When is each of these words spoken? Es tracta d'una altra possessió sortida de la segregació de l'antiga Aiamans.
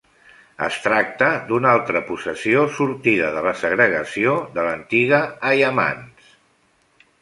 Es 0.67 0.77
tracta 0.85 1.27
d'una 1.51 1.73
altra 1.73 2.01
possessió 2.09 2.65
sortida 2.79 3.31
de 3.37 3.45
la 3.51 3.55
segregació 3.63 4.37
de 4.59 4.69
l'antiga 4.71 5.25
Aiamans. 5.55 6.39